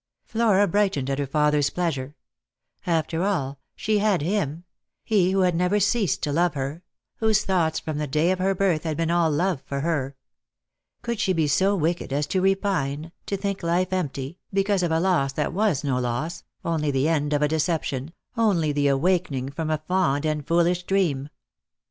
Flora 0.25 0.67
brightened 0.67 1.11
at 1.11 1.19
her 1.19 1.27
father's 1.27 1.69
pleasure. 1.69 2.15
After 2.87 3.21
all, 3.23 3.59
she 3.75 3.99
had 3.99 4.23
him; 4.23 4.63
he 5.03 5.29
who 5.29 5.41
had 5.41 5.53
never 5.55 5.79
ceased 5.79 6.23
to 6.23 6.31
love 6.31 6.55
her; 6.55 6.81
whose 7.17 7.45
thoughts, 7.45 7.79
from 7.79 7.99
the 7.99 8.07
day 8.07 8.31
of 8.31 8.39
her 8.39 8.55
birth, 8.55 8.81
had 8.81 8.97
been 8.97 9.11
all 9.11 9.29
love 9.29 9.61
for 9.61 9.81
her. 9.81 10.15
Could 11.03 11.19
she 11.19 11.33
be 11.33 11.47
so 11.47 11.75
wicked 11.75 12.11
as 12.11 12.25
to 12.25 12.41
repine, 12.41 13.11
to 13.27 13.37
think 13.37 13.61
life 13.61 13.93
empty, 13.93 14.39
because 14.51 14.81
of 14.81 14.91
a 14.91 14.99
loss 14.99 15.33
that 15.33 15.53
was 15.53 15.83
no 15.83 15.99
loss, 15.99 16.41
only 16.65 16.89
the 16.89 17.07
end 17.07 17.31
of 17.31 17.43
a 17.43 17.47
deception, 17.47 18.11
only 18.35 18.71
the 18.71 18.87
awaken 18.87 19.35
ing 19.35 19.49
from 19.51 19.69
a 19.69 19.83
fond 19.87 20.25
and 20.25 20.47
foolish 20.47 20.81
dream 20.81 21.29